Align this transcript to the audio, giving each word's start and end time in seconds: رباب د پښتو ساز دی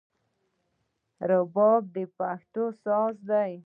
رباب 1.29 1.83
د 1.95 1.97
پښتو 2.17 2.63
ساز 2.83 3.15
دی 3.29 3.53